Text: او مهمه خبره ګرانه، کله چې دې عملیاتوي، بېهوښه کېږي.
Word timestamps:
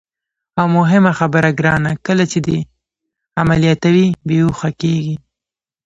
او 0.59 0.65
مهمه 0.77 1.11
خبره 1.19 1.49
ګرانه، 1.59 1.91
کله 2.07 2.23
چې 2.31 2.39
دې 2.47 2.59
عملیاتوي، 3.41 4.07
بېهوښه 4.27 4.69
کېږي. 4.81 5.15